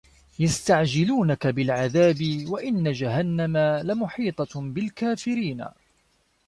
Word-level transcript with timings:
يَستَعجِلونَكَ 0.39 1.47
بِالعَذابِ 1.47 2.43
وَإِنَّ 2.47 2.91
جَهَنَّمَ 2.91 3.57
لَمُحيطَةٌ 3.57 4.61
بِالكافِرينَ 4.61 5.65